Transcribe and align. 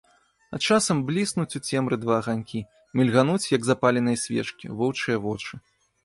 А 0.57 0.59
часам 0.67 1.01
бліснуць 1.09 1.57
у 1.57 1.59
цемры 1.69 1.99
два 2.03 2.15
аганькі, 2.21 2.61
мільгануць, 3.01 3.51
як 3.57 3.61
запаленыя 3.67 4.21
свечкі, 4.23 4.71
воўчыя 4.79 5.17
вочы. 5.27 5.53